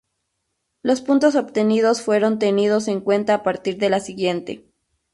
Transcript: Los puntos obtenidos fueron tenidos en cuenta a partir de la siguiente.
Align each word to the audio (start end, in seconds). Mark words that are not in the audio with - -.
Los 0.81 0.99
puntos 1.01 1.35
obtenidos 1.35 2.01
fueron 2.01 2.39
tenidos 2.39 2.87
en 2.87 3.01
cuenta 3.01 3.35
a 3.35 3.43
partir 3.43 3.77
de 3.77 3.89
la 3.91 3.99
siguiente. 3.99 4.65